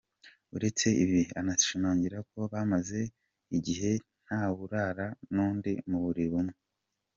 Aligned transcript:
Uretse 0.55 0.87
ibi, 1.03 1.21
anashimangira 1.39 2.17
ko 2.31 2.39
bamaze 2.51 2.99
igihe 3.57 3.91
ntawurarana 4.25 5.07
n’undi 5.33 5.71
mu 5.89 5.97
buriri 6.03 6.29
bumwe. 6.33 6.55